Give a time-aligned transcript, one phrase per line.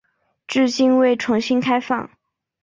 [0.47, 2.09] 至今未重新开放。